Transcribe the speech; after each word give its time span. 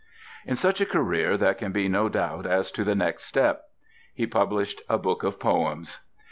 In 0.47 0.55
such 0.55 0.81
a 0.81 0.85
career 0.87 1.37
there 1.37 1.53
can 1.53 1.71
be 1.71 1.87
no 1.87 2.09
doubt 2.09 2.47
as 2.47 2.71
to 2.71 2.83
the 2.83 2.95
next 2.95 3.25
step. 3.25 3.65
He 4.15 4.25
published 4.25 4.81
a 4.89 4.97
book 4.97 5.21
of 5.21 5.39
poems. 5.39 5.99